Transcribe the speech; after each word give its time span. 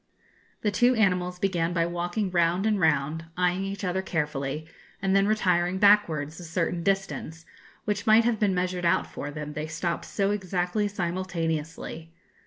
The 0.63 0.71
two 0.71 0.95
animals 0.95 1.37
began 1.37 1.73
by 1.73 1.85
walking 1.85 2.31
round 2.31 2.65
and 2.65 2.79
round, 2.79 3.25
eyeing 3.37 3.63
each 3.63 3.83
other 3.83 4.01
carefully, 4.01 4.65
and 4.99 5.15
then 5.15 5.27
retiring 5.27 5.77
backwards 5.77 6.39
a 6.39 6.43
certain 6.43 6.81
distance, 6.81 7.45
which 7.85 8.07
might 8.07 8.23
have 8.25 8.39
been 8.39 8.55
measured 8.55 8.83
out 8.83 9.05
for 9.05 9.29
them, 9.29 9.53
they 9.53 9.67
stopped 9.67 10.05
so 10.05 10.31
exactly 10.31 10.87
simultaneously. 10.87 12.11